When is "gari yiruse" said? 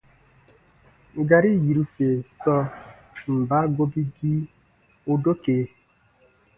1.29-2.07